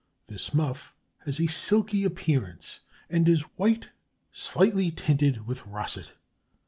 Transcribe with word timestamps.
This 0.25 0.51
muff 0.51 0.95
has 1.25 1.39
a 1.39 1.45
silky 1.45 2.05
appearance 2.05 2.79
and 3.07 3.29
is 3.29 3.41
white 3.55 3.89
slightly 4.31 4.89
tinted 4.89 5.45
with 5.45 5.63
russet. 5.67 6.13